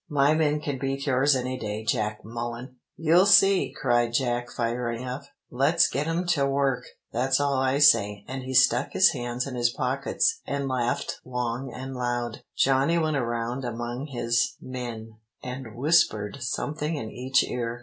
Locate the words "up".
5.05-5.25